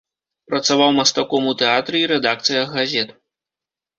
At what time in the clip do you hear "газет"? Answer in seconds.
2.79-3.09